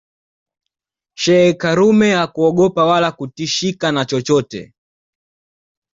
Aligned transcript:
Sheikh 1.21 1.57
karume 1.57 2.09
hakuogopa 2.15 2.85
wala 2.85 3.11
kutishika 3.11 3.91
na 3.91 4.05
chochote 4.05 4.73